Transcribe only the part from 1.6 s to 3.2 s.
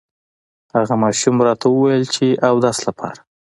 ووې چې اودس لپاره